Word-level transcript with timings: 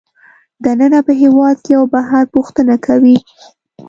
دننه 0.63 0.99
په 1.07 1.13
هېواد 1.21 1.57
کې 1.65 1.73
او 1.79 1.83
بهر 1.93 2.23
پوښتنه 2.35 2.75
کوي 2.85 3.17